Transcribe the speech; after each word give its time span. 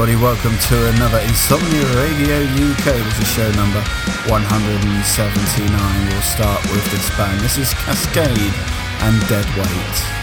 Everybody. 0.00 0.24
Welcome 0.24 0.58
to 0.58 0.88
another 0.94 1.18
Insomnia 1.18 1.84
Radio 1.94 2.40
UK. 2.40 2.84
This 3.04 3.18
is 3.20 3.28
show 3.28 3.50
number 3.52 3.82
179. 4.32 6.08
We'll 6.08 6.22
start 6.22 6.62
with 6.72 6.90
this 6.90 7.10
band. 7.18 7.38
This 7.40 7.58
is 7.58 7.74
Cascade 7.74 8.54
and 9.02 9.20
Dead 9.28 9.44
Weight. 9.58 10.19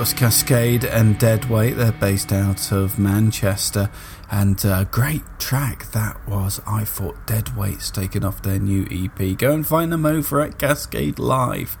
Cascade 0.00 0.84
and 0.84 1.18
Deadweight. 1.18 1.76
They're 1.76 1.92
based 1.92 2.32
out 2.32 2.72
of 2.72 2.98
Manchester, 2.98 3.90
and 4.30 4.64
a 4.64 4.88
great 4.90 5.20
track 5.38 5.92
that 5.92 6.26
was. 6.26 6.58
I 6.66 6.84
thought 6.84 7.26
Deadweight's 7.26 7.90
taken 7.90 8.24
off 8.24 8.42
their 8.42 8.58
new 8.58 8.86
EP. 8.90 9.36
Go 9.36 9.52
and 9.52 9.66
find 9.66 9.92
them 9.92 10.06
over 10.06 10.40
at 10.40 10.58
Cascade 10.58 11.18
Live 11.18 11.76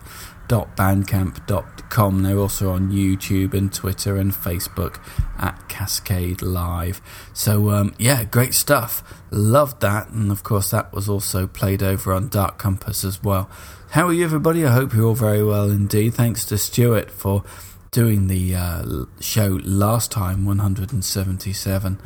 cascadelive.bandcamp.com. 0.50 2.22
They're 2.22 2.38
also 2.38 2.70
on 2.70 2.90
YouTube 2.90 3.54
and 3.54 3.72
Twitter 3.72 4.16
and 4.16 4.32
Facebook 4.32 5.00
at 5.38 5.68
Cascade 5.68 6.42
Live. 6.42 7.00
So, 7.32 7.70
um, 7.70 7.94
yeah, 7.98 8.24
great 8.24 8.54
stuff. 8.54 9.02
Loved 9.30 9.80
that, 9.80 10.10
and 10.10 10.32
of 10.32 10.42
course, 10.42 10.70
that 10.70 10.92
was 10.92 11.08
also 11.08 11.46
played 11.46 11.82
over 11.82 12.12
on 12.12 12.28
Dark 12.28 12.58
Compass 12.58 13.04
as 13.04 13.22
well. 13.22 13.48
How 13.90 14.08
are 14.08 14.12
you, 14.12 14.24
everybody? 14.24 14.64
I 14.64 14.72
hope 14.72 14.94
you're 14.94 15.06
all 15.06 15.14
very 15.14 15.42
well 15.44 15.70
indeed. 15.70 16.14
Thanks 16.14 16.44
to 16.46 16.58
Stuart 16.58 17.10
for 17.10 17.44
doing 17.90 18.28
the 18.28 18.54
uh, 18.54 19.04
show 19.20 19.58
last 19.62 20.12
time, 20.12 20.44
177. 20.44 22.00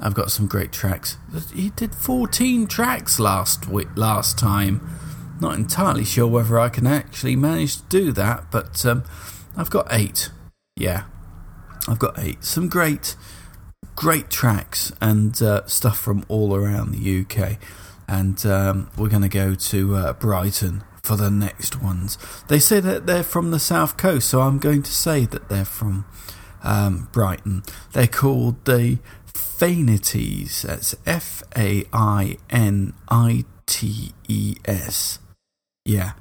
I've 0.00 0.14
got 0.14 0.30
some 0.30 0.46
great 0.46 0.72
tracks. 0.72 1.16
He 1.54 1.70
did 1.70 1.94
14 1.94 2.66
tracks 2.66 3.18
last 3.18 3.66
week, 3.66 3.88
last 3.96 4.38
time. 4.38 4.80
Not 5.40 5.54
entirely 5.54 6.04
sure 6.04 6.26
whether 6.26 6.58
I 6.58 6.68
can 6.68 6.86
actually 6.86 7.36
manage 7.36 7.76
to 7.76 7.82
do 7.88 8.12
that, 8.12 8.50
but 8.50 8.84
um, 8.84 9.04
I've 9.56 9.70
got 9.70 9.88
eight. 9.90 10.30
Yeah, 10.76 11.04
I've 11.88 11.98
got 11.98 12.18
eight. 12.18 12.44
Some 12.44 12.68
great, 12.68 13.16
great 13.96 14.30
tracks 14.30 14.92
and 15.00 15.40
uh, 15.42 15.66
stuff 15.66 15.98
from 15.98 16.24
all 16.28 16.54
around 16.54 16.92
the 16.92 17.20
UK. 17.20 17.58
And 18.08 18.44
um, 18.44 18.90
we're 18.98 19.08
going 19.08 19.22
to 19.22 19.28
go 19.28 19.54
to 19.54 19.94
uh, 19.96 20.12
Brighton 20.14 20.82
for 21.02 21.16
the 21.16 21.30
next 21.30 21.82
ones. 21.82 22.18
They 22.48 22.58
say 22.58 22.80
that 22.80 23.06
they're 23.06 23.22
from 23.22 23.50
the 23.50 23.58
south 23.58 23.96
coast, 23.96 24.28
so 24.28 24.40
I'm 24.40 24.58
going 24.58 24.82
to 24.82 24.92
say 24.92 25.24
that 25.26 25.48
they're 25.48 25.64
from 25.64 26.04
um, 26.62 27.08
Brighton. 27.12 27.62
They're 27.92 28.06
called 28.06 28.64
the 28.64 28.98
Fainites. 29.26 30.62
That's 30.62 30.94
F 31.06 31.42
A 31.56 31.84
I 31.92 32.36
N 32.48 32.94
I 33.08 33.44
T 33.66 34.12
E 34.28 34.56
S. 34.64 35.18
Yeah. 35.84 36.12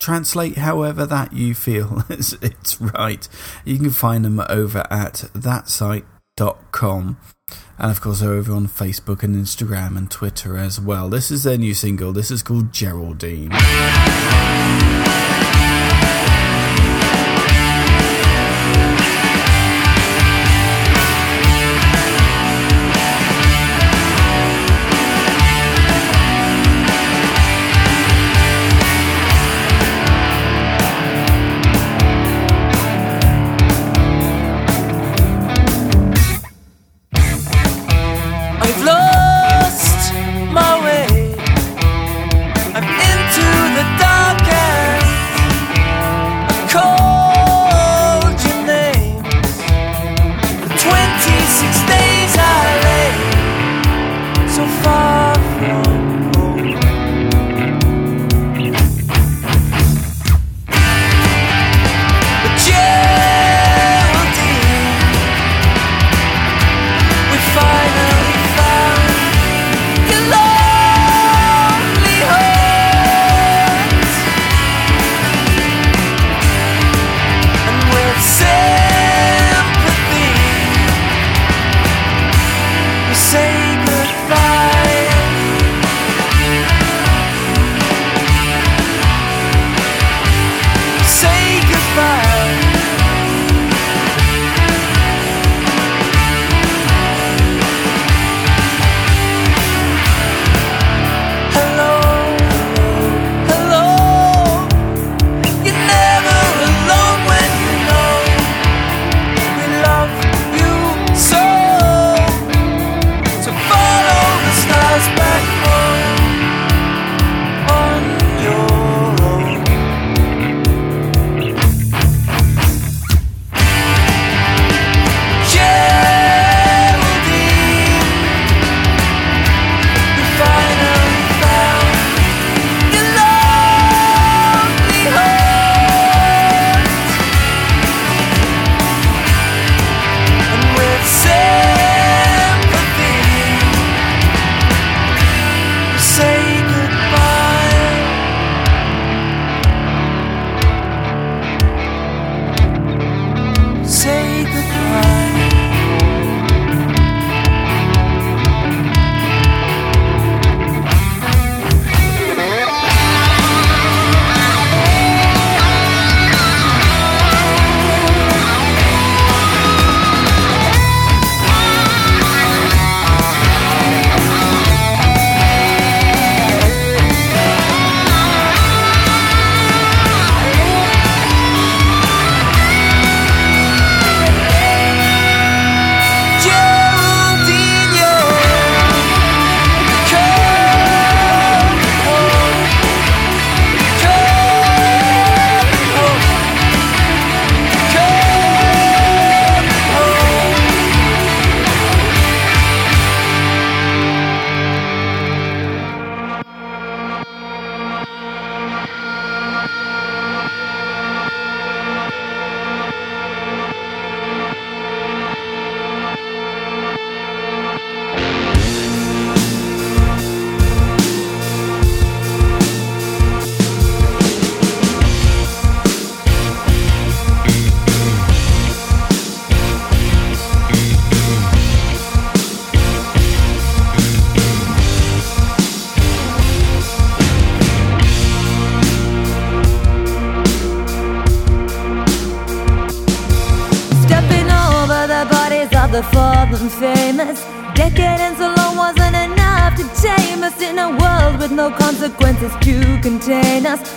Translate 0.00 0.58
however 0.58 1.06
that 1.06 1.32
you 1.32 1.54
feel 1.54 2.02
it's, 2.10 2.32
it's 2.34 2.80
right. 2.80 3.28
You 3.64 3.78
can 3.78 3.90
find 3.90 4.24
them 4.24 4.40
over 4.48 4.86
at 4.90 5.14
thatsite.com. 5.34 7.16
And 7.78 7.90
of 7.90 8.00
course, 8.00 8.20
they're 8.20 8.32
over 8.32 8.52
on 8.52 8.68
Facebook 8.68 9.22
and 9.22 9.34
Instagram 9.34 9.96
and 9.96 10.10
Twitter 10.10 10.56
as 10.56 10.80
well. 10.80 11.08
This 11.08 11.30
is 11.30 11.42
their 11.42 11.58
new 11.58 11.74
single. 11.74 12.12
This 12.12 12.30
is 12.30 12.42
called 12.42 12.72
Geraldine. 12.72 13.50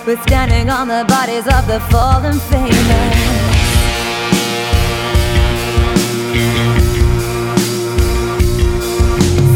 We're 0.06 0.20
standing 0.22 0.70
on 0.70 0.88
the 0.88 1.04
bodies 1.06 1.46
of 1.46 1.66
the 1.66 1.80
fallen 1.90 2.38
famous. 2.48 2.78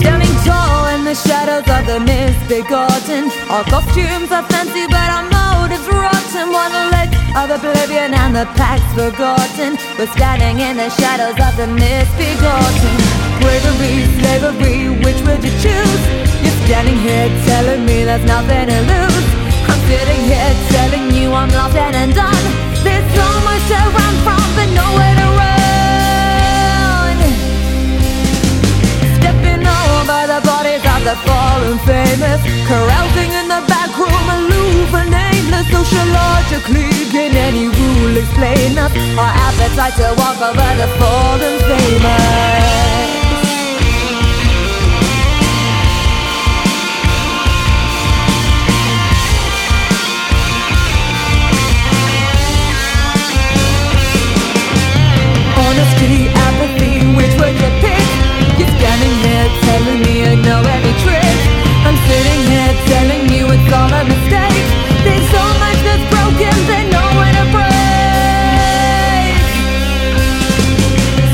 Standing 0.01 0.35
tall 0.45 0.89
in 0.95 1.05
the 1.05 1.15
shadows 1.15 1.67
of 1.67 1.87
the 1.87 2.01
misbegotten. 2.01 3.31
Our 3.49 3.65
costumes 3.65 4.31
are 4.31 4.45
fancy, 4.53 4.87
but 4.89 5.09
our 5.09 5.25
motives 5.33 5.89
rotten. 5.89 6.53
One 6.53 6.73
leg 6.93 7.09
of 7.35 7.49
oblivion 7.49 8.13
and 8.13 8.37
the 8.37 8.45
pact's 8.61 8.93
forgotten. 8.93 9.79
We're 9.99 10.13
standing 10.13 10.61
in 10.61 10.77
the 10.77 10.91
shadows 10.91 11.41
of 11.41 11.57
the 11.57 11.67
misbegotten. 11.67 12.95
Bravery, 13.41 14.05
slavery, 14.21 14.89
which 15.01 15.21
would 15.25 15.43
you 15.43 15.55
choose? 15.65 16.03
You're 16.45 16.59
standing 16.67 16.99
here 16.99 17.29
telling 17.47 17.87
me 17.87 18.05
there's 18.05 18.25
nothing 18.25 18.69
to 18.69 18.81
lose. 18.93 19.42
Sitting 19.93 20.25
here 20.25 20.55
telling 20.73 21.13
you 21.13 21.35
I'm 21.35 21.51
lost 21.51 21.77
and 21.77 21.95
undone. 21.95 22.45
There's 22.81 23.05
so 23.13 23.29
much 23.45 23.61
to 23.69 23.77
run 23.93 24.15
from, 24.25 24.41
but 24.57 24.69
nowhere 24.73 25.15
to 25.21 25.29
run. 25.37 27.17
Stepping 29.21 29.61
over 29.61 30.21
the 30.33 30.41
bodies 30.49 30.81
of 30.81 31.01
the 31.05 31.17
fallen 31.29 31.77
famous 31.85 32.41
Carousing 32.73 33.33
in 33.37 33.47
the 33.53 33.61
back 33.69 33.93
room 34.01 34.27
Aloof 34.39 34.95
and 34.97 35.11
nameless 35.11 35.69
Sociologically 35.69 36.89
Can 37.13 37.37
any 37.37 37.69
rule 37.69 38.17
explain 38.17 38.79
us 38.79 38.93
Our 39.21 39.33
appetite 39.47 39.97
to 40.01 40.15
walk 40.17 40.41
over 40.41 40.73
the 40.81 40.89
fallen 40.97 41.57
famous 41.69 43.22
Apathy, 55.83 57.03
which 57.19 57.35
would 57.43 57.57
you 57.59 57.71
pick? 57.83 58.07
You're 58.55 58.71
standing 58.79 59.15
telling 59.67 60.01
me 60.07 60.15
I 60.31 60.35
know 60.39 60.63
every 60.63 60.95
trick. 61.03 61.39
I'm 61.83 61.99
sitting 62.07 62.41
here 62.47 62.73
telling 62.87 63.25
you 63.35 63.51
it's 63.51 63.73
all 63.75 63.91
a 63.91 64.03
mistake. 64.07 64.67
There's 65.03 65.27
so 65.35 65.43
much 65.59 65.79
that's 65.83 66.07
broken 66.15 66.55
to 67.35 67.45
break. 67.51 69.35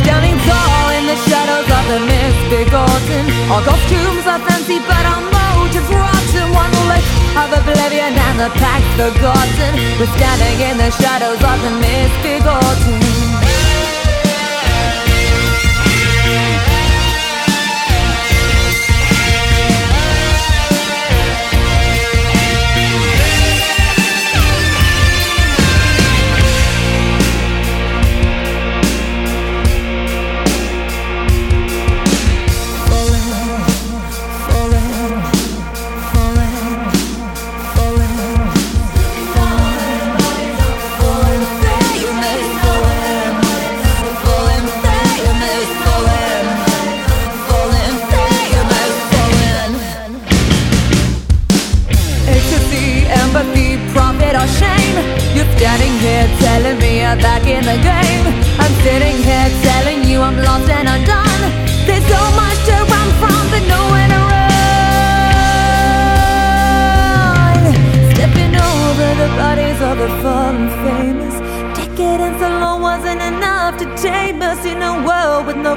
Standing 0.01 0.37
tall 0.49 0.89
in 0.97 1.05
the 1.13 1.19
shadows 1.29 1.69
of 1.69 1.85
the. 1.93 3.25
Our 3.53 3.63
costumes 3.69 4.25
are 4.25 4.41
fancy, 4.49 4.81
but 4.81 5.05
our 5.13 5.25
motives 5.29 5.93
rotten. 5.93 6.47
One 6.57 6.73
lick 6.89 7.05
of 7.37 7.53
oblivion 7.53 8.17
and 8.17 8.37
the 8.41 8.51
pact's 8.57 8.93
forgotten. 8.97 9.73
We're 10.01 10.13
standing 10.17 10.57
in 10.73 10.77
the 10.81 10.91
shadows 10.97 11.37
of 11.37 11.57
the 11.61 11.73
misbegotten. 11.85 12.97
back 12.97 13.28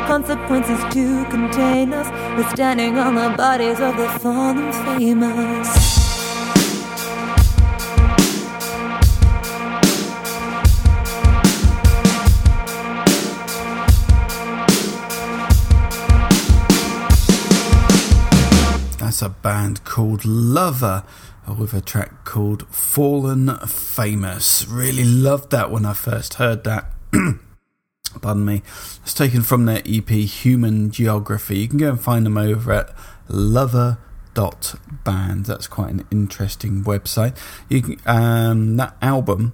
consequences 0.07 0.79
to 0.93 1.25
contain 1.25 1.93
us. 1.93 2.09
We're 2.37 2.49
standing 2.49 2.97
on 2.97 3.15
the 3.15 3.35
bodies 3.37 3.79
of 3.79 3.97
the 3.97 4.09
fallen 4.19 4.71
famous. 4.97 5.67
That's 18.97 19.21
a 19.21 19.29
band 19.29 19.83
called 19.83 20.25
Lover 20.25 21.03
with 21.47 21.73
a 21.73 21.81
track 21.81 22.23
called 22.23 22.67
Fallen 22.67 23.55
Famous. 23.67 24.67
Really 24.67 25.03
loved 25.03 25.51
that 25.51 25.69
when 25.69 25.85
I 25.85 25.93
first 25.93 26.35
heard 26.35 26.63
that. 26.63 26.91
Pardon 28.19 28.45
me. 28.45 28.61
It's 29.03 29.13
taken 29.13 29.41
from 29.41 29.65
their 29.65 29.81
EP 29.85 30.09
Human 30.09 30.91
Geography. 30.91 31.59
You 31.59 31.67
can 31.67 31.77
go 31.77 31.89
and 31.89 32.01
find 32.01 32.25
them 32.25 32.37
over 32.37 32.71
at 32.71 32.93
lover.band. 33.27 34.35
That's 35.45 35.67
quite 35.67 35.91
an 35.91 36.07
interesting 36.11 36.83
website. 36.83 37.37
You 37.69 37.81
can, 37.81 37.99
um, 38.05 38.77
that 38.77 38.95
album 39.01 39.53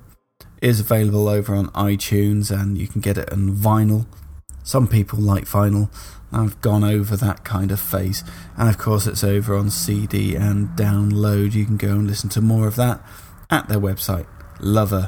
is 0.62 0.80
available 0.80 1.28
over 1.28 1.56
on 1.56 1.68
iTunes 1.70 2.50
and 2.52 2.78
you 2.78 2.88
can 2.88 3.02
get 3.02 3.18
it 3.18 3.32
on 3.32 3.56
vinyl. 3.56 4.06
Some 4.64 4.88
people 4.88 5.20
like 5.20 5.46
vinyl. 5.46 5.90
I've 6.32 6.60
gone 6.62 6.84
over 6.84 7.16
that 7.16 7.44
kind 7.46 7.72
of 7.72 7.80
phase. 7.80 8.24
And 8.58 8.68
of 8.68 8.78
course, 8.78 9.08
it's 9.08 9.24
over 9.24 9.56
on 9.56 9.70
CD 9.70 10.36
and 10.36 10.70
download. 10.70 11.54
You 11.54 11.66
can 11.66 11.78
go 11.78 11.92
and 11.92 12.06
listen 12.08 12.30
to 12.32 12.42
more 12.42 12.68
of 12.68 12.76
that 12.76 13.02
at 13.50 13.70
their 13.70 13.80
website, 13.80 14.28
lover.band. 14.60 15.00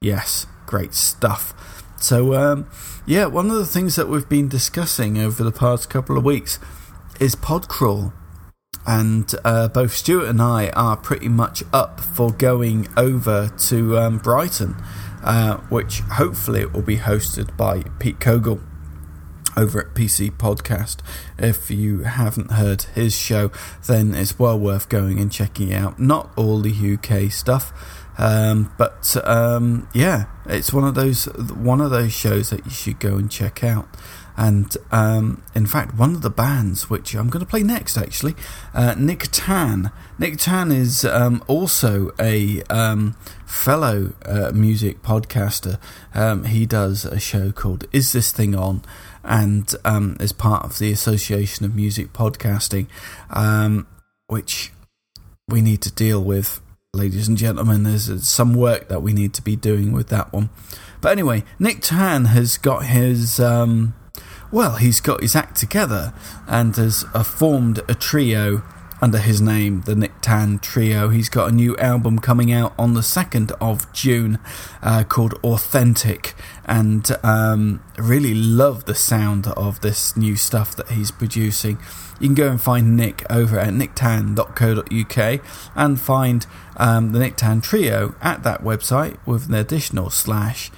Yes, 0.00 0.46
great 0.70 0.94
stuff. 0.94 1.52
So, 2.00 2.34
um, 2.34 2.70
yeah, 3.04 3.26
one 3.26 3.50
of 3.50 3.56
the 3.56 3.66
things 3.66 3.96
that 3.96 4.08
we've 4.08 4.28
been 4.28 4.48
discussing 4.48 5.18
over 5.18 5.42
the 5.42 5.50
past 5.50 5.90
couple 5.90 6.16
of 6.16 6.24
weeks 6.24 6.60
is 7.18 7.34
Podcrawl. 7.34 8.12
And 8.86 9.34
uh, 9.44 9.66
both 9.66 9.92
Stuart 9.92 10.28
and 10.28 10.40
I 10.40 10.68
are 10.70 10.96
pretty 10.96 11.28
much 11.28 11.64
up 11.72 11.98
for 12.00 12.30
going 12.30 12.86
over 12.96 13.52
to 13.66 13.98
um, 13.98 14.18
Brighton, 14.18 14.76
uh, 15.24 15.56
which 15.68 16.00
hopefully 16.00 16.64
will 16.64 16.82
be 16.82 16.98
hosted 16.98 17.56
by 17.56 17.82
Pete 17.98 18.20
Kogel 18.20 18.60
over 19.56 19.80
at 19.80 19.94
PC 19.94 20.30
Podcast. 20.30 20.98
If 21.36 21.68
you 21.68 22.04
haven't 22.04 22.52
heard 22.52 22.82
his 22.94 23.14
show, 23.14 23.50
then 23.86 24.14
it's 24.14 24.38
well 24.38 24.58
worth 24.58 24.88
going 24.88 25.18
and 25.18 25.32
checking 25.32 25.74
out. 25.74 25.98
Not 25.98 26.30
all 26.36 26.60
the 26.60 26.94
UK 26.94 27.32
stuff, 27.32 27.99
um, 28.20 28.70
but 28.76 29.16
um, 29.24 29.88
yeah, 29.94 30.26
it's 30.44 30.74
one 30.74 30.84
of 30.84 30.94
those 30.94 31.24
one 31.24 31.80
of 31.80 31.90
those 31.90 32.12
shows 32.12 32.50
that 32.50 32.66
you 32.66 32.70
should 32.70 33.00
go 33.00 33.16
and 33.16 33.30
check 33.30 33.64
out. 33.64 33.88
And 34.36 34.74
um, 34.90 35.42
in 35.54 35.66
fact, 35.66 35.94
one 35.94 36.14
of 36.14 36.22
the 36.22 36.30
bands 36.30 36.88
which 36.88 37.14
I'm 37.14 37.30
going 37.30 37.44
to 37.44 37.48
play 37.48 37.62
next, 37.62 37.96
actually, 37.96 38.34
uh, 38.74 38.94
Nick 38.96 39.28
Tan. 39.32 39.90
Nick 40.18 40.36
Tan 40.38 40.70
is 40.70 41.04
um, 41.04 41.42
also 41.46 42.10
a 42.18 42.62
um, 42.64 43.16
fellow 43.46 44.12
uh, 44.24 44.50
music 44.54 45.02
podcaster. 45.02 45.78
Um, 46.14 46.44
he 46.44 46.66
does 46.66 47.06
a 47.06 47.18
show 47.18 47.52
called 47.52 47.86
Is 47.90 48.12
This 48.12 48.32
Thing 48.32 48.54
On? 48.54 48.82
and 49.22 49.74
is 50.20 50.32
part 50.32 50.64
of 50.64 50.78
the 50.78 50.90
Association 50.92 51.66
of 51.66 51.74
Music 51.74 52.12
Podcasting, 52.14 52.86
which 54.28 54.72
we 55.48 55.60
need 55.60 55.82
to 55.82 55.92
deal 55.92 56.24
with, 56.24 56.62
ladies 56.92 57.28
and 57.28 57.38
gentlemen. 57.38 57.84
There's 57.84 58.26
some 58.26 58.52
work 58.52 58.88
that 58.88 59.00
we 59.00 59.12
need 59.12 59.32
to 59.34 59.42
be 59.42 59.54
doing 59.54 59.92
with 59.92 60.08
that 60.08 60.32
one. 60.32 60.50
But 61.00 61.12
anyway, 61.12 61.44
Nick 61.58 61.82
Tan 61.82 62.26
has 62.26 62.58
got 62.58 62.86
his. 62.86 63.38
Um, 63.38 63.94
well, 64.50 64.74
he's 64.74 65.00
got 65.00 65.22
his 65.22 65.36
act 65.36 65.56
together 65.56 66.12
and 66.48 66.74
has 66.74 67.04
uh, 67.14 67.22
formed 67.22 67.80
a 67.88 67.94
trio 67.94 68.64
under 69.00 69.18
his 69.18 69.40
name, 69.40 69.82
the 69.82 69.94
Nick 69.94 70.20
Tan 70.20 70.58
Trio. 70.58 71.08
He's 71.08 71.28
got 71.28 71.48
a 71.48 71.54
new 71.54 71.76
album 71.78 72.18
coming 72.18 72.52
out 72.52 72.74
on 72.78 72.94
the 72.94 73.00
2nd 73.00 73.52
of 73.60 73.90
June 73.92 74.38
uh, 74.82 75.04
called 75.04 75.34
Authentic, 75.42 76.34
and 76.66 77.10
um, 77.22 77.82
really 77.98 78.34
love 78.34 78.84
the 78.84 78.94
sound 78.94 79.46
of 79.48 79.80
this 79.80 80.16
new 80.16 80.36
stuff 80.36 80.76
that 80.76 80.90
he's 80.90 81.10
producing. 81.10 81.78
You 82.20 82.28
can 82.28 82.34
go 82.34 82.50
and 82.50 82.60
find 82.60 82.96
Nick 82.96 83.24
over 83.30 83.58
at 83.58 83.72
nicktan.co.uk 83.72 85.40
and 85.74 86.00
find 86.00 86.46
um, 86.76 87.12
the 87.12 87.18
Nick 87.18 87.36
Tan 87.36 87.60
Trio 87.62 88.14
at 88.20 88.42
that 88.42 88.62
website 88.62 89.16
with 89.26 89.48
an 89.48 89.54
additional 89.54 90.10
slash 90.10 90.70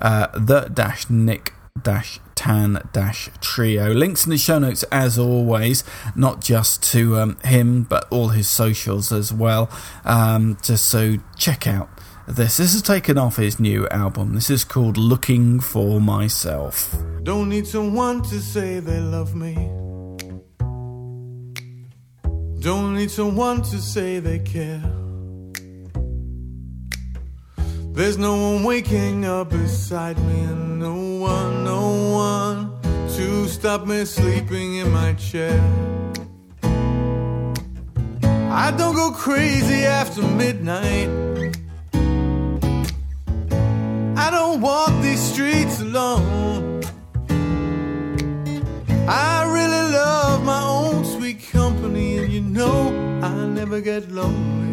uh, 0.00 0.26
the 0.34 0.62
dash 0.62 1.08
Nick 1.08 1.52
dash 1.80 2.18
tan 2.40 2.88
dash 2.94 3.28
trio. 3.42 3.92
Links 3.92 4.24
in 4.24 4.30
the 4.30 4.38
show 4.38 4.58
notes 4.58 4.82
as 4.84 5.18
always, 5.18 5.84
not 6.16 6.40
just 6.40 6.82
to 6.92 7.18
um, 7.18 7.36
him 7.44 7.82
but 7.82 8.06
all 8.10 8.28
his 8.28 8.48
socials 8.48 9.12
as 9.12 9.30
well. 9.30 9.68
Um, 10.06 10.56
just 10.62 10.86
so 10.86 11.16
check 11.36 11.66
out 11.66 11.90
this. 12.26 12.56
This 12.56 12.74
is 12.74 12.80
taken 12.80 13.18
off 13.18 13.36
his 13.36 13.60
new 13.60 13.86
album. 13.88 14.34
This 14.34 14.48
is 14.48 14.64
called 14.64 14.96
Looking 14.96 15.60
for 15.60 16.00
Myself. 16.00 16.96
Don't 17.22 17.50
need 17.50 17.66
someone 17.66 18.22
to 18.22 18.40
say 18.40 18.80
they 18.80 19.00
love 19.00 19.34
me. 19.34 19.54
Don't 22.60 22.94
need 22.94 23.10
someone 23.10 23.60
to 23.60 23.78
say 23.78 24.18
they 24.18 24.38
care. 24.38 24.99
There's 27.92 28.16
no 28.16 28.34
one 28.36 28.64
waking 28.64 29.24
up 29.24 29.50
beside 29.50 30.16
me, 30.18 30.40
and 30.40 30.78
no 30.78 30.94
one, 30.94 31.64
no 31.64 32.12
one 32.12 32.80
to 33.16 33.48
stop 33.48 33.84
me 33.86 34.04
sleeping 34.04 34.76
in 34.76 34.90
my 34.92 35.14
chair. 35.14 35.60
I 38.52 38.72
don't 38.76 38.94
go 38.94 39.10
crazy 39.10 39.84
after 39.84 40.22
midnight. 40.22 41.08
I 44.16 44.30
don't 44.30 44.60
walk 44.60 44.92
these 45.02 45.20
streets 45.20 45.80
alone. 45.80 46.82
I 49.08 49.42
really 49.56 49.92
love 49.92 50.44
my 50.44 50.62
own 50.62 51.04
sweet 51.04 51.42
company, 51.50 52.18
and 52.18 52.32
you 52.32 52.40
know 52.40 52.88
I 53.20 53.34
never 53.46 53.80
get 53.80 54.10
lonely. 54.12 54.69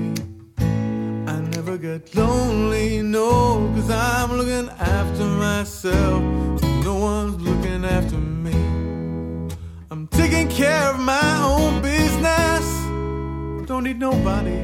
Never 1.67 1.79
get 1.79 2.15
lonely, 2.15 3.01
no, 3.01 3.69
cause 3.75 3.89
I'm 3.89 4.31
looking 4.37 4.69
after 4.79 5.25
myself. 5.25 6.23
No 6.85 6.95
one's 6.95 7.41
looking 7.41 7.83
after 7.83 8.15
me. 8.15 8.53
I'm 9.91 10.07
taking 10.07 10.47
care 10.47 10.91
of 10.91 10.97
my 10.97 11.43
own 11.43 11.81
business. 11.81 12.65
Don't 13.67 13.83
need 13.83 13.99
nobody, 13.99 14.63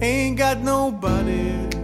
ain't 0.00 0.38
got 0.38 0.60
nobody 0.60 1.81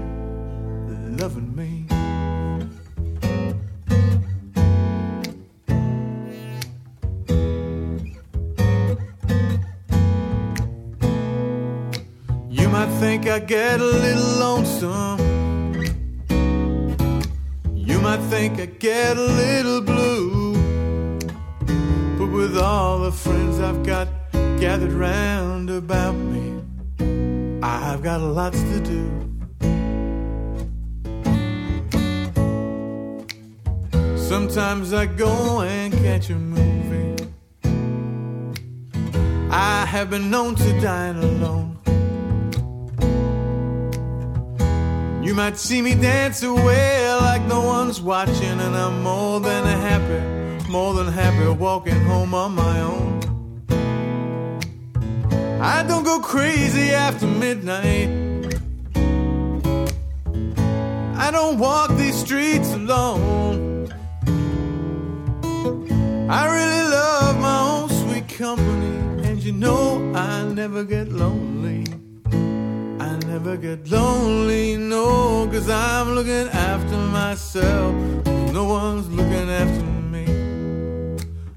I 13.38 13.40
get 13.40 13.80
a 13.80 13.84
little 13.84 14.32
lonesome. 14.40 15.20
You 17.72 18.00
might 18.00 18.20
think 18.32 18.58
I 18.58 18.66
get 18.66 19.16
a 19.16 19.20
little 19.20 19.80
blue. 19.80 20.54
But 22.18 22.32
with 22.32 22.58
all 22.58 22.98
the 22.98 23.12
friends 23.12 23.60
I've 23.60 23.84
got 23.86 24.08
gathered 24.58 24.90
round 24.90 25.70
about 25.70 26.16
me, 26.16 26.60
I've 27.62 28.02
got 28.02 28.20
lots 28.22 28.60
to 28.60 28.80
do. 28.80 29.04
Sometimes 34.16 34.92
I 34.92 35.06
go 35.06 35.60
and 35.60 35.94
catch 35.94 36.28
a 36.30 36.34
movie. 36.34 37.14
I 39.48 39.86
have 39.86 40.10
been 40.10 40.28
known 40.28 40.56
to 40.56 40.80
dine 40.80 41.18
alone. 41.18 41.77
You 45.28 45.34
might 45.34 45.58
see 45.58 45.82
me 45.82 45.94
dance 45.94 46.42
away 46.42 47.12
like 47.20 47.42
no 47.42 47.60
one's 47.60 48.00
watching, 48.00 48.58
and 48.64 48.74
I'm 48.74 49.02
more 49.02 49.40
than 49.40 49.62
happy, 49.62 50.70
more 50.70 50.94
than 50.94 51.06
happy 51.06 51.46
walking 51.50 52.00
home 52.00 52.32
on 52.32 52.54
my 52.54 52.80
own. 52.80 53.20
I 55.60 55.82
don't 55.86 56.04
go 56.04 56.20
crazy 56.20 56.92
after 56.92 57.26
midnight. 57.26 58.08
I 61.18 61.30
don't 61.30 61.58
walk 61.58 61.90
these 61.98 62.16
streets 62.16 62.72
alone. 62.72 63.92
I 66.30 66.42
really 66.56 66.84
love 66.88 67.38
my 67.38 67.60
own 67.68 67.90
sweet 67.90 68.28
company, 68.30 69.28
and 69.28 69.44
you 69.44 69.52
know 69.52 70.10
I 70.14 70.44
never 70.44 70.84
get 70.84 71.12
lonely. 71.12 71.87
Never 73.38 73.56
get 73.56 73.88
lonely, 73.88 74.76
no, 74.76 75.46
cause 75.46 75.70
I'm 75.70 76.16
looking 76.16 76.48
after 76.48 76.96
myself. 76.96 77.94
No 78.52 78.64
one's 78.64 79.08
looking 79.10 79.48
after 79.48 79.84
me. 80.10 80.24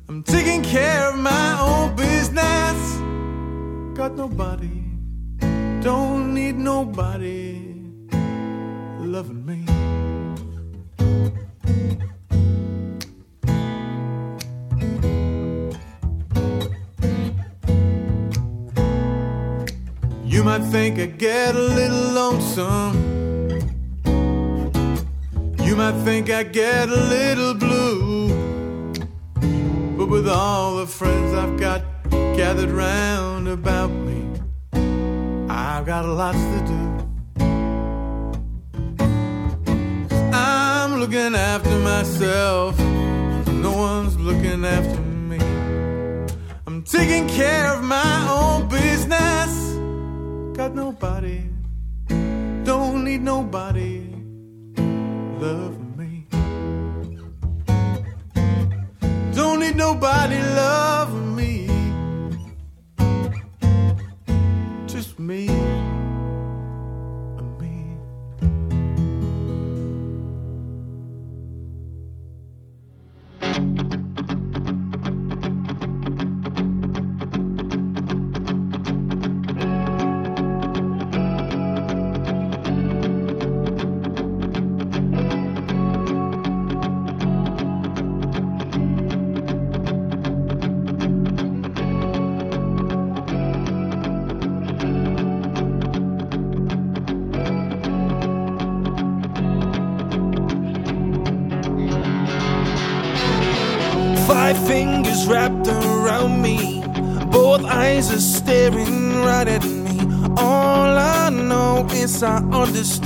I'm 0.07 0.21
taking 0.21 0.61
care 0.61 1.09
of 1.09 1.17
my 1.17 1.59
own 1.59 1.95
business. 1.95 2.77
Got 3.97 4.15
nobody, 4.15 4.83
don't 5.81 6.35
need 6.35 6.55
nobody 6.55 7.73
loving 8.99 9.43
me. 9.43 9.80
Might 20.59 20.69
think 20.69 20.99
I 20.99 21.05
get 21.05 21.55
a 21.55 21.61
little 21.61 22.11
lonesome. 22.11 22.93
You 25.65 25.77
might 25.77 25.97
think 26.03 26.29
I 26.29 26.43
get 26.43 26.89
a 26.89 27.01
little 27.15 27.53
blue. 27.53 28.27
But 29.97 30.07
with 30.09 30.27
all 30.27 30.75
the 30.75 30.87
friends 30.87 31.33
I've 31.33 31.57
got 31.57 31.81
gathered 32.35 32.69
round 32.69 33.47
about 33.47 33.91
me, 33.91 34.19
I've 35.47 35.85
got 35.85 36.03
lots 36.05 36.43
to 36.53 36.59
do. 36.73 36.81
I'm 40.33 40.99
looking 40.99 41.33
after 41.33 41.79
myself. 41.79 42.77
No 43.47 43.71
one's 43.87 44.17
looking 44.17 44.65
after 44.65 44.99
me. 44.99 45.39
I'm 46.67 46.83
taking 46.83 47.29
care 47.29 47.73
of 47.73 47.81
my 47.85 48.27
own 48.29 48.40
need 53.11 53.23
nobody 53.23 54.00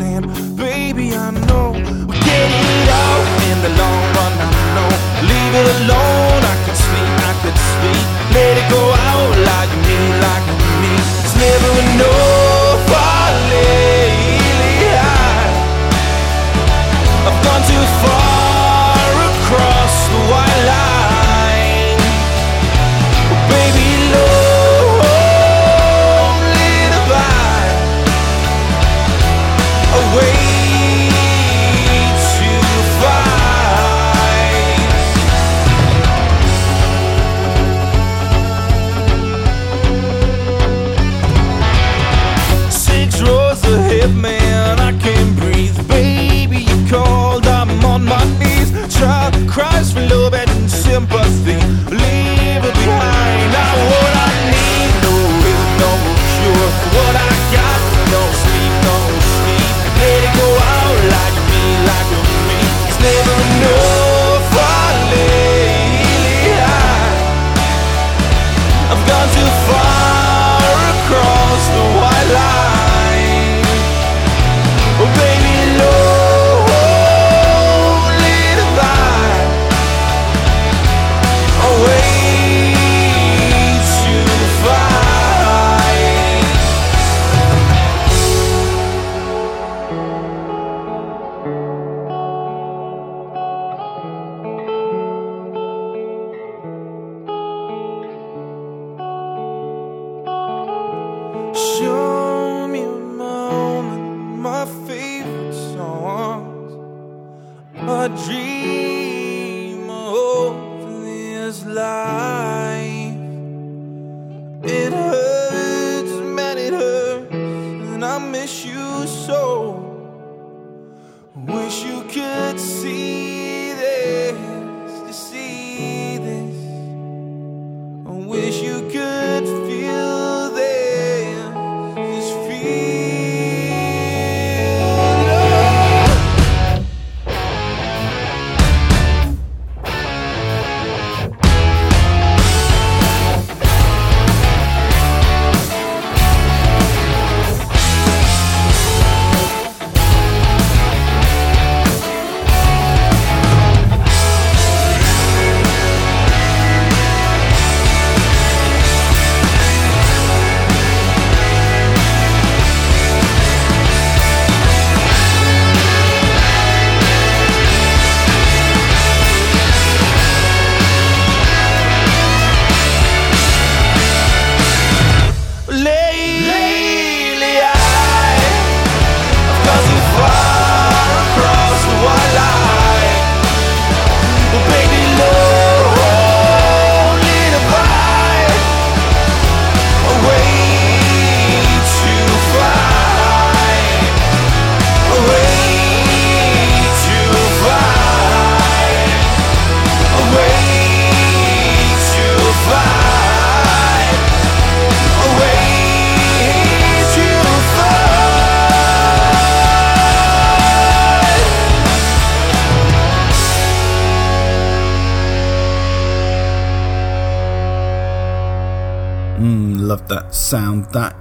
understand, 0.01 0.44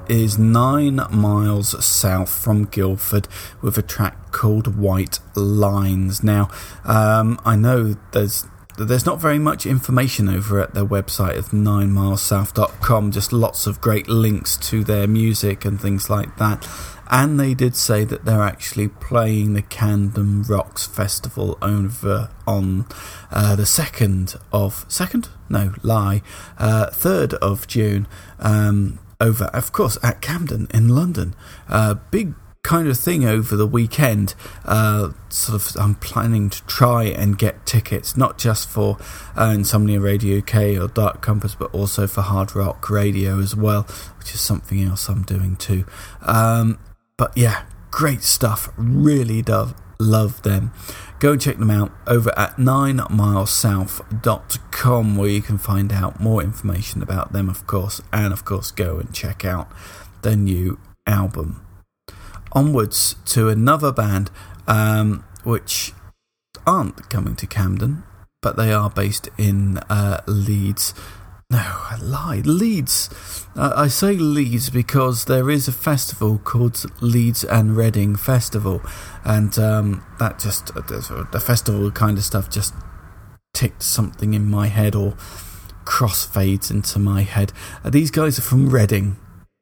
is 0.09 0.39
nine 0.39 1.01
miles 1.11 1.85
south 1.85 2.31
from 2.31 2.65
Guildford 2.65 3.29
with 3.63 3.79
a 3.79 3.83
track 3.83 4.33
called 4.33 4.77
White 4.77 5.21
Lines. 5.35 6.23
Now, 6.23 6.51
um, 6.85 7.41
I 7.45 7.57
know 7.57 7.97
there's 8.13 8.47
there's 8.77 9.07
not 9.07 9.21
very 9.21 9.39
much 9.39 9.67
information 9.67 10.29
over 10.29 10.61
at 10.61 10.75
their 10.75 10.85
website 10.85 11.39
of 11.39 11.51
ninemilessouth.com, 11.51 13.13
just 13.13 13.33
lots 13.33 13.67
of 13.69 13.81
great 13.81 14.09
links 14.09 14.57
to 14.57 14.83
their 14.83 15.07
music 15.07 15.65
and 15.65 15.81
things 15.81 16.11
like 16.11 16.37
that. 16.39 16.69
And 17.09 17.39
they 17.39 17.55
did 17.55 17.77
say 17.77 18.05
that 18.05 18.25
they're 18.25 18.43
actually 18.43 18.89
playing 18.89 19.53
the 19.53 19.63
Camden 19.63 20.43
Rocks 20.43 20.87
Festival 20.87 21.59
over 21.63 22.31
on 22.47 22.87
uh, 23.31 23.55
the 23.55 23.65
2nd 23.65 24.41
of. 24.53 24.89
2nd? 24.89 25.29
No, 25.49 25.75
lie. 25.83 26.23
Uh, 26.59 26.87
3rd 26.87 27.35
of 27.35 27.69
June 27.69 28.09
um, 28.41 28.99
over, 29.21 29.45
of 29.47 29.73
course, 29.73 29.99
at 30.03 30.21
Camden 30.21 30.69
in 30.73 30.89
London. 30.89 31.35
Uh, 31.69 31.95
big 32.11 32.35
kind 32.63 32.89
of 32.89 32.99
thing 32.99 33.25
over 33.25 33.55
the 33.57 33.67
weekend. 33.67 34.35
Uh, 34.65 35.11
sort 35.29 35.61
of, 35.61 35.77
I'm 35.81 35.95
planning 35.95 36.51
to 36.51 36.65
try 36.67 37.05
and 37.05 37.39
get 37.39 37.67
tickets, 37.67 38.17
not 38.17 38.39
just 38.39 38.69
for 38.69 38.99
uh, 39.37 39.53
Insomnia 39.55 40.01
Radio 40.01 40.39
UK 40.39 40.81
or 40.81 40.89
Dark 40.89 41.21
Compass, 41.21 41.55
but 41.55 41.73
also 41.73 42.07
for 42.07 42.23
Hard 42.23 42.57
Rock 42.57 42.91
Radio 42.91 43.39
as 43.39 43.55
well, 43.55 43.83
which 44.19 44.35
is 44.35 44.41
something 44.41 44.83
else 44.83 45.09
I'm 45.09 45.23
doing 45.23 45.57
too. 45.57 45.85
Um, 46.23 46.79
but 47.17 47.37
yeah, 47.37 47.65
great 47.91 48.23
stuff. 48.23 48.71
Really 48.77 49.43
do 49.43 49.75
love 50.01 50.43
them. 50.43 50.73
Go 51.25 51.33
and 51.33 51.41
check 51.41 51.57
them 51.57 51.71
out 51.71 51.91
over 52.07 52.39
at 52.39 52.59
9milesouth.com 52.59 55.17
where 55.17 55.31
you 55.31 55.41
can 55.41 55.57
find 55.57 55.91
out 55.91 56.21
more 56.21 56.43
information 56.43 57.01
about 57.01 57.33
them, 57.33 57.49
of 57.49 57.67
course, 57.67 58.03
and 58.13 58.31
of 58.31 58.45
course, 58.45 58.71
go 58.71 58.99
and 58.99 59.11
check 59.15 59.43
out 59.43 59.73
their 60.21 60.37
new 60.37 60.79
album 61.07 61.65
onwards 62.53 63.17
to 63.25 63.49
another 63.49 63.91
band 63.91 64.31
um, 64.67 65.25
which 65.45 65.95
aren't 66.67 67.09
coming 67.09 67.37
to 67.37 67.47
Camden, 67.47 68.03
but 68.43 68.59
they 68.59 68.71
are 68.71 68.91
based 68.91 69.31
in 69.39 69.79
uh, 69.89 70.21
Leeds. 70.27 70.93
No, 71.51 71.59
I 71.59 71.99
lied. 72.01 72.47
Leeds. 72.47 73.47
Uh, 73.55 73.73
I 73.77 73.89
say 73.89 74.15
Leeds 74.15 74.71
because 74.71 75.27
there 75.27 75.51
is 75.51 75.69
a 75.69 75.73
festival 75.73 76.39
called 76.39 76.85
Leeds 77.01 77.45
and 77.45 77.77
Reading 77.77 78.17
Festival, 78.17 78.83
and 79.25 79.57
um, 79.59 80.05
that 80.19 80.39
just 80.39 80.71
uh, 80.77 80.81
the 81.31 81.43
festival 81.45 81.91
kind 81.91 82.19
of 82.19 82.25
stuff 82.25 82.51
just 82.51 82.75
ticked 83.53 83.83
something 83.83 84.35
in 84.35 84.51
my 84.51 84.67
head 84.67 84.95
or 84.95 85.13
crossfades 85.85 86.71
into 86.71 86.99
my 86.99 87.23
head. 87.23 87.53
Uh, 87.85 87.91
these 87.91 88.11
guys 88.11 88.39
are 88.39 88.43
from 88.43 88.71
Reading, 88.71 89.17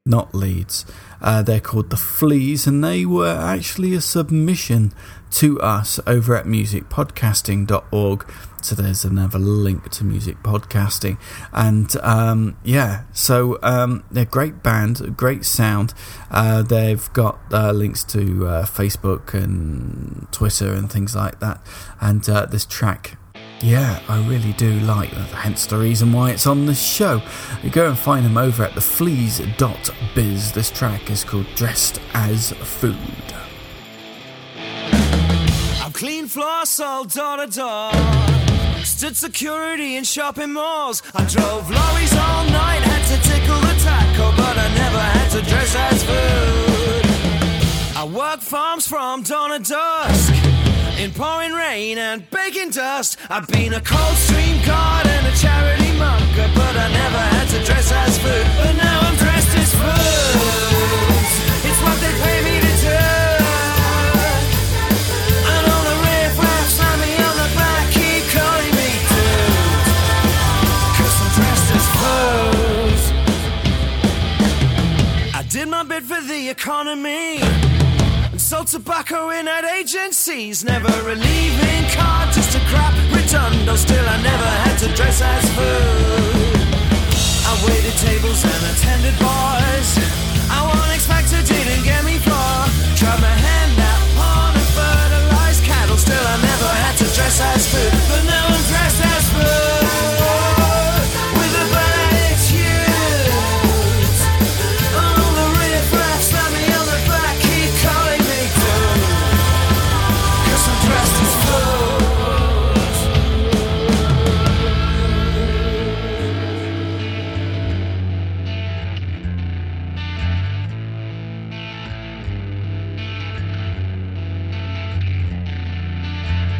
not 0.06 0.34
Leeds. 0.34 0.86
Uh, 1.20 1.42
they're 1.42 1.60
called 1.60 1.90
The 1.90 1.96
Fleas, 1.96 2.66
and 2.66 2.82
they 2.82 3.04
were 3.04 3.28
actually 3.28 3.94
a 3.94 4.00
submission 4.00 4.92
to 5.32 5.60
us 5.60 6.00
over 6.06 6.36
at 6.36 6.46
musicpodcasting.org. 6.46 8.32
So 8.64 8.74
there's 8.74 9.04
another 9.04 9.38
link 9.38 9.90
to 9.90 10.04
music 10.04 10.42
podcasting. 10.42 11.18
And 11.52 11.94
um, 12.02 12.56
yeah, 12.64 13.04
so 13.12 13.58
um, 13.62 14.04
they're 14.10 14.22
a 14.22 14.26
great 14.26 14.62
band, 14.62 15.16
great 15.16 15.44
sound. 15.44 15.94
Uh, 16.30 16.62
they've 16.62 17.12
got 17.12 17.38
uh, 17.52 17.72
links 17.72 18.04
to 18.04 18.46
uh, 18.46 18.66
Facebook 18.66 19.34
and 19.34 20.26
Twitter 20.32 20.72
and 20.72 20.90
things 20.90 21.14
like 21.14 21.40
that. 21.40 21.60
And 22.00 22.28
uh, 22.28 22.46
this 22.46 22.64
track 22.64 23.18
yeah, 23.62 24.00
I 24.08 24.26
really 24.26 24.52
do 24.54 24.80
like 24.80 25.12
that, 25.12 25.28
hence 25.28 25.66
the 25.66 25.78
reason 25.78 26.12
why 26.12 26.32
it's 26.32 26.48
on 26.48 26.66
the 26.66 26.74
show. 26.74 27.22
You 27.62 27.70
go 27.70 27.88
and 27.88 27.96
find 27.98 28.26
them 28.26 28.36
over 28.36 28.64
at 28.64 28.74
the 28.74 28.80
thefleas.biz. 28.80 30.52
This 30.52 30.70
track 30.72 31.10
is 31.10 31.22
called 31.22 31.46
Dressed 31.54 32.00
as 32.12 32.50
Food. 32.52 32.96
I've 35.92 35.98
cleaned 35.98 36.30
floors 36.30 36.80
all 36.80 37.04
door 37.04 37.36
to 37.36 37.46
door. 37.46 37.92
Stood 38.82 39.14
security 39.14 39.96
in 39.96 40.04
shopping 40.04 40.54
malls. 40.54 41.02
I 41.14 41.26
drove 41.26 41.70
lorries 41.70 42.14
all 42.16 42.44
night, 42.46 42.80
had 42.80 43.04
to 43.12 43.18
tickle 43.28 43.60
the 43.60 43.74
taco, 43.84 44.34
but 44.34 44.56
I 44.56 44.68
never 44.74 45.02
had 45.16 45.28
to 45.32 45.42
dress 45.50 45.76
as 45.76 46.02
food. 46.08 47.04
I 47.94 48.04
worked 48.10 48.42
farms 48.42 48.86
from 48.86 49.22
dawn 49.22 49.50
to 49.50 49.58
dusk. 49.58 50.32
In 50.98 51.10
pouring 51.12 51.52
rain 51.52 51.98
and 51.98 52.28
baking 52.30 52.70
dust, 52.70 53.18
I've 53.28 53.46
been 53.48 53.74
a 53.74 53.80
Coldstream 53.80 54.64
guard 54.64 55.06
and 55.06 55.26
a 55.26 55.36
charity 55.36 55.92
monker, 56.00 56.54
but 56.54 56.74
I 56.74 56.88
never 56.90 57.22
had 57.36 57.48
to 57.50 57.64
dress 57.66 57.92
as 57.92 58.18
food. 58.18 58.91
Economy. 76.52 77.40
And 78.30 78.40
sold 78.40 78.66
tobacco 78.66 79.30
in 79.30 79.48
ad 79.48 79.64
agencies. 79.64 80.64
Never 80.64 80.92
a 81.14 81.16
leaving 81.26 81.84
card, 81.96 82.28
just 82.36 82.52
a 82.54 82.62
crap 82.70 82.94
redundo. 83.16 83.74
Still, 83.76 84.06
I 84.16 84.18
never 84.30 84.50
had 84.64 84.76
to 84.84 84.88
dress 84.98 85.18
as 85.22 85.44
food. 85.56 86.56
I 87.50 87.52
waited 87.66 87.96
tables 88.08 88.40
and 88.52 88.62
attended 88.72 89.16
bars. 89.24 89.90
I 90.52 90.60
X 90.92 91.06
Factor, 91.06 91.40
didn't 91.42 91.84
get 91.84 92.04
me 92.04 92.16
far. 92.28 92.68
Tried 93.00 93.20
my 93.28 93.36
hand 93.48 93.74
out 93.90 94.02
on 94.30 94.50
and 94.60 94.68
fertilized 94.76 95.62
cattle. 95.64 95.96
Still, 95.96 96.26
I 96.34 96.36
never 96.50 96.70
had 96.84 96.94
to 97.02 97.08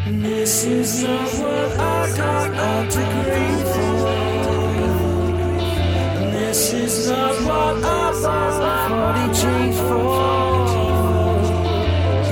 This 0.05 0.65
is 0.65 1.01
not 1.01 1.29
what 1.39 1.79
I 1.79 2.11
got 2.17 2.51
a 2.51 2.83
degree 2.91 3.63
for. 3.71 4.03
This 6.31 6.73
is 6.73 7.07
not 7.09 7.35
what 7.45 7.77
I 7.85 8.11
bought 8.21 8.61
40G 8.91 9.43
for. 9.87 10.23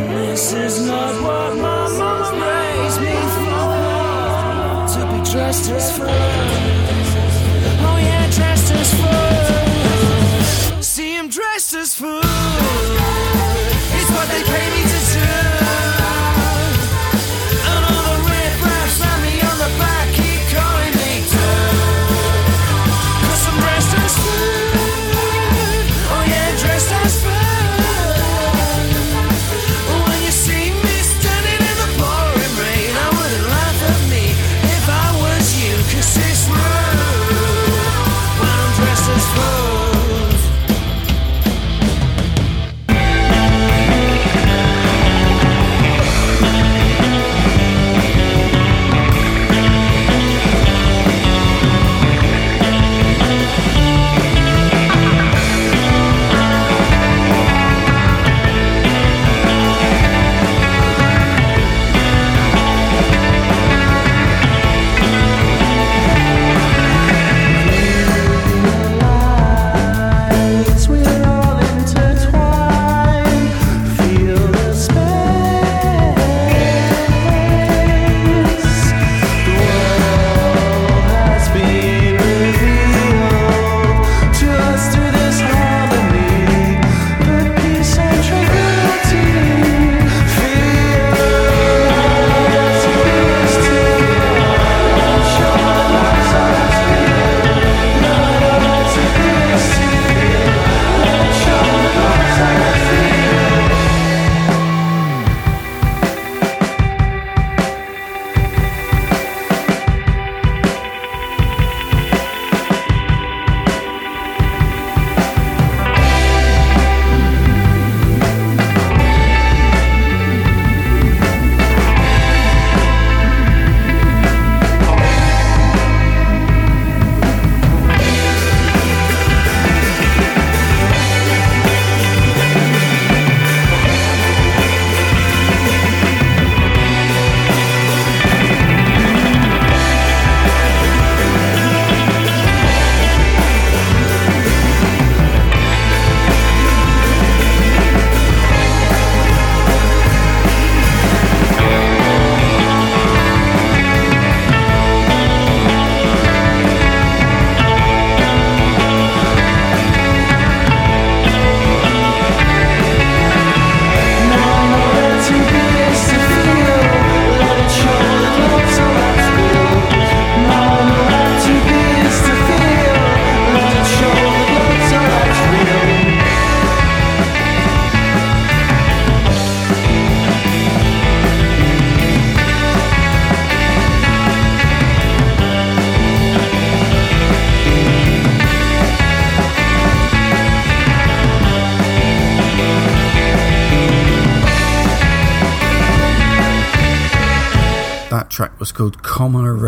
This 0.10 0.52
is 0.52 0.86
not 0.86 1.14
what 1.24 1.56
my 1.56 1.88
mama 1.98 2.32
raised 2.44 3.00
me 3.00 3.16
for. 3.40 3.72
To 4.94 5.00
be 5.14 5.20
dressed 5.32 5.72
as 5.72 5.98
fun. 5.98 6.81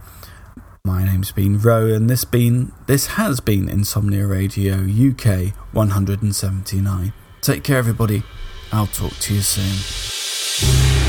my 0.85 1.05
name's 1.05 1.31
been 1.31 1.57
Ro, 1.57 1.87
and 1.87 2.09
this 2.09 2.25
been 2.25 2.73
this 2.87 3.07
has 3.15 3.39
been 3.39 3.69
Insomnia 3.69 4.27
Radio 4.27 4.73
UK 4.83 5.53
179. 5.71 7.13
Take 7.39 7.63
care, 7.63 7.77
everybody. 7.77 8.21
I'll 8.69 8.87
talk 8.87 9.13
to 9.13 9.33
you 9.33 9.39
soon. 9.39 11.02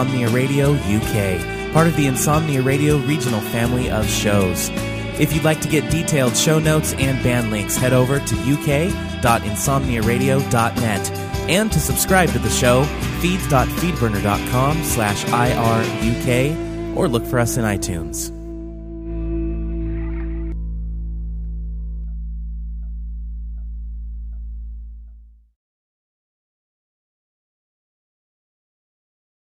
Insomnia 0.00 0.30
Radio 0.30 0.72
UK, 0.72 1.74
part 1.74 1.86
of 1.86 1.94
the 1.94 2.06
Insomnia 2.06 2.62
Radio 2.62 2.96
regional 3.00 3.42
family 3.42 3.90
of 3.90 4.08
shows. 4.08 4.70
If 5.20 5.34
you'd 5.34 5.44
like 5.44 5.60
to 5.60 5.68
get 5.68 5.90
detailed 5.90 6.34
show 6.34 6.58
notes 6.58 6.94
and 6.94 7.22
band 7.22 7.50
links, 7.50 7.76
head 7.76 7.92
over 7.92 8.18
to 8.18 8.34
uk.insomniaradio.net. 8.54 11.10
And 11.50 11.70
to 11.70 11.78
subscribe 11.78 12.30
to 12.30 12.38
the 12.38 12.48
show, 12.48 12.84
feeds.feedburner.com 13.20 14.84
slash 14.84 15.22
IRUK, 15.26 16.96
or 16.96 17.06
look 17.06 17.26
for 17.26 17.38
us 17.38 17.58
in 17.58 17.64
iTunes. 17.64 18.39